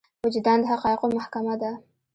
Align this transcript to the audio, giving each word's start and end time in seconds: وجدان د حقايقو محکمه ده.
وجدان 0.25 0.57
د 0.61 0.65
حقايقو 0.71 1.07
محکمه 1.17 1.53
ده. 1.61 1.71